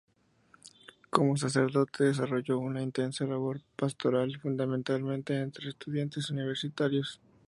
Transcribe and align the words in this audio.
Como 1.11 1.37
sacerdote, 1.37 2.05
desarrolló 2.05 2.57
una 2.57 2.81
intensa 2.81 3.23
labor 3.25 3.61
pastoral, 3.75 4.39
fundamentalmente 4.41 5.39
entre 5.39 5.69
estudiantes 5.69 6.31
universitarios. 6.31 7.21